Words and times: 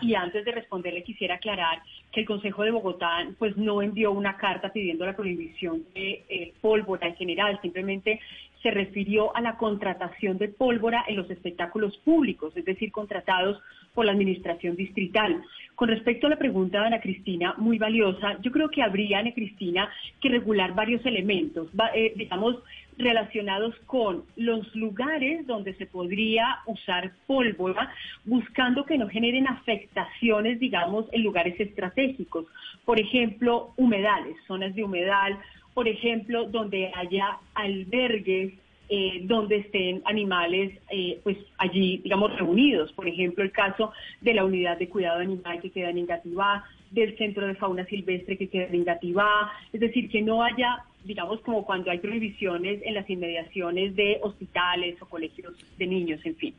y 0.00 0.14
antes 0.14 0.44
de 0.44 0.50
responderle 0.50 1.04
quisiera 1.04 1.36
aclarar 1.36 1.80
que 2.10 2.20
el 2.20 2.26
Consejo 2.26 2.64
de 2.64 2.72
Bogotá 2.72 3.24
pues 3.38 3.56
no 3.56 3.80
envió 3.80 4.10
una 4.10 4.36
carta 4.36 4.72
pidiendo 4.72 5.06
la 5.06 5.14
prohibición 5.14 5.84
de 5.94 6.24
eh, 6.28 6.52
pólvora 6.60 7.06
en 7.06 7.14
general, 7.14 7.58
simplemente 7.62 8.18
se 8.66 8.72
refirió 8.72 9.34
a 9.36 9.40
la 9.40 9.56
contratación 9.58 10.38
de 10.38 10.48
pólvora 10.48 11.04
en 11.06 11.14
los 11.14 11.30
espectáculos 11.30 11.96
públicos, 11.98 12.52
es 12.56 12.64
decir, 12.64 12.90
contratados 12.90 13.62
por 13.94 14.04
la 14.04 14.10
administración 14.10 14.74
distrital. 14.74 15.40
Con 15.76 15.88
respecto 15.88 16.26
a 16.26 16.30
la 16.30 16.36
pregunta 16.36 16.80
de 16.80 16.86
Ana 16.86 17.00
Cristina, 17.00 17.54
muy 17.58 17.78
valiosa, 17.78 18.40
yo 18.42 18.50
creo 18.50 18.68
que 18.68 18.82
habría, 18.82 19.20
Ana 19.20 19.32
Cristina, 19.32 19.88
que 20.20 20.30
regular 20.30 20.74
varios 20.74 21.06
elementos, 21.06 21.68
eh, 21.94 22.12
digamos, 22.16 22.56
relacionados 22.98 23.72
con 23.86 24.24
los 24.34 24.74
lugares 24.74 25.46
donde 25.46 25.74
se 25.74 25.86
podría 25.86 26.58
usar 26.66 27.12
pólvora, 27.28 27.92
buscando 28.24 28.84
que 28.84 28.98
no 28.98 29.08
generen 29.08 29.46
afectaciones, 29.46 30.58
digamos, 30.58 31.06
en 31.12 31.22
lugares 31.22 31.54
estratégicos. 31.60 32.46
Por 32.84 32.98
ejemplo, 32.98 33.74
humedales, 33.76 34.36
zonas 34.48 34.74
de 34.74 34.82
humedal, 34.82 35.38
por 35.76 35.88
ejemplo, 35.88 36.46
donde 36.46 36.90
haya 36.94 37.36
albergues 37.52 38.54
eh, 38.88 39.20
donde 39.24 39.56
estén 39.56 40.00
animales, 40.06 40.72
eh, 40.90 41.20
pues 41.22 41.36
allí, 41.58 41.98
digamos, 41.98 42.34
reunidos. 42.34 42.90
Por 42.94 43.06
ejemplo, 43.06 43.44
el 43.44 43.52
caso 43.52 43.92
de 44.22 44.32
la 44.32 44.46
unidad 44.46 44.78
de 44.78 44.88
cuidado 44.88 45.20
animal 45.20 45.60
que 45.60 45.68
queda 45.68 45.90
en 45.90 45.98
Ingativá, 45.98 46.64
del 46.92 47.14
centro 47.18 47.46
de 47.46 47.56
fauna 47.56 47.84
silvestre 47.84 48.38
que 48.38 48.48
queda 48.48 48.68
en 48.68 48.76
Ingativá, 48.76 49.52
es 49.70 49.80
decir, 49.80 50.08
que 50.08 50.22
no 50.22 50.42
haya, 50.42 50.82
digamos, 51.04 51.40
como 51.40 51.66
cuando 51.66 51.90
hay 51.90 51.98
prohibiciones 51.98 52.80
en 52.82 52.94
las 52.94 53.10
inmediaciones 53.10 53.94
de 53.96 54.18
hospitales 54.22 54.96
o 55.02 55.04
colegios 55.04 55.52
de 55.76 55.86
niños, 55.86 56.24
en 56.24 56.36
fin. 56.36 56.54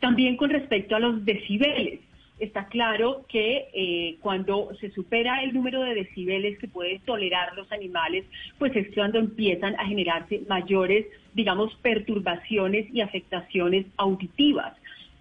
También 0.00 0.36
con 0.36 0.50
respecto 0.50 0.96
a 0.96 0.98
los 0.98 1.24
decibeles 1.24 2.00
está 2.38 2.66
claro 2.66 3.24
que 3.28 3.68
eh, 3.72 4.16
cuando 4.20 4.70
se 4.80 4.90
supera 4.90 5.42
el 5.42 5.54
número 5.54 5.82
de 5.82 5.94
decibeles 5.94 6.58
que 6.58 6.68
pueden 6.68 7.00
tolerar 7.00 7.54
los 7.56 7.70
animales, 7.72 8.24
pues 8.58 8.74
es 8.76 8.92
cuando 8.94 9.18
empiezan 9.18 9.74
a 9.78 9.86
generarse 9.86 10.42
mayores, 10.48 11.06
digamos, 11.34 11.74
perturbaciones 11.76 12.86
y 12.92 13.00
afectaciones 13.00 13.86
auditivas. 13.96 14.74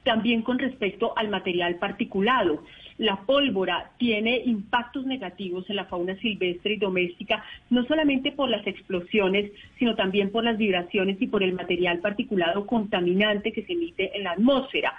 También 0.04 0.42
con 0.42 0.60
respecto 0.60 1.18
al 1.18 1.30
material 1.30 1.76
particulado. 1.76 2.64
La 2.98 3.18
pólvora 3.18 3.92
tiene 3.98 4.38
impactos 4.46 5.06
negativos 5.06 5.70
en 5.70 5.76
la 5.76 5.86
fauna 5.86 6.16
silvestre 6.18 6.76
y 6.76 6.78
doméstica, 6.78 7.44
no 7.70 7.86
solamente 7.86 8.32
por 8.32 8.50
las 8.50 8.66
explosiones, 8.66 9.52
sino 9.78 9.96
también 9.96 10.32
por 10.32 10.44
las 10.44 10.58
vibraciones 10.58 11.22
y 11.22 11.28
por 11.28 11.44
el 11.44 11.54
material 11.54 12.00
particulado 12.00 12.66
contaminante 12.66 13.52
que 13.52 13.64
se 13.64 13.74
emite 13.74 14.16
en 14.16 14.24
la 14.24 14.32
atmósfera. 14.32 14.94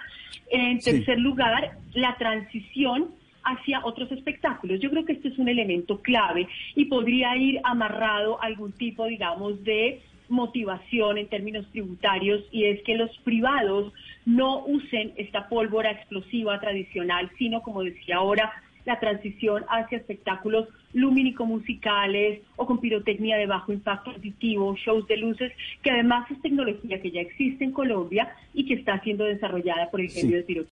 En 0.51 0.79
tercer 0.79 1.19
lugar, 1.19 1.77
la 1.93 2.15
transición 2.17 3.09
hacia 3.43 3.85
otros 3.85 4.11
espectáculos. 4.11 4.79
Yo 4.79 4.89
creo 4.89 5.05
que 5.05 5.13
este 5.13 5.29
es 5.29 5.37
un 5.39 5.47
elemento 5.47 6.01
clave 6.01 6.47
y 6.75 6.85
podría 6.85 7.35
ir 7.37 7.59
amarrado 7.63 8.41
a 8.41 8.45
algún 8.45 8.73
tipo, 8.73 9.05
digamos, 9.05 9.63
de 9.63 10.01
motivación 10.29 11.17
en 11.17 11.27
términos 11.27 11.65
tributarios 11.71 12.43
y 12.51 12.65
es 12.65 12.81
que 12.83 12.95
los 12.95 13.15
privados 13.19 13.93
no 14.25 14.65
usen 14.65 15.13
esta 15.17 15.47
pólvora 15.47 15.91
explosiva 15.91 16.59
tradicional, 16.59 17.31
sino, 17.37 17.61
como 17.61 17.83
decía 17.83 18.17
ahora, 18.17 18.51
la 18.87 18.99
transición 18.99 19.65
hacia 19.67 19.97
espectáculos 19.97 20.69
lumínico-musicales 20.93 22.41
o 22.55 22.65
con 22.65 22.79
pirotecnia 22.79 23.35
de 23.37 23.45
bajo 23.45 23.73
impacto 23.73 24.11
auditivo, 24.11 24.75
shows 24.77 25.05
de 25.07 25.17
luces, 25.17 25.51
que 25.83 25.91
además 25.91 26.31
es 26.31 26.41
tecnología 26.41 27.01
que 27.01 27.11
ya 27.11 27.19
existe 27.19 27.65
en 27.65 27.73
Colombia 27.73 28.33
y 28.53 28.65
que 28.65 28.75
está 28.75 28.99
siendo 29.01 29.25
desarrollada 29.25 29.91
por 29.91 29.99
el 29.99 30.09
genio 30.09 30.37
de 30.37 30.43
pirotecnia. 30.43 30.65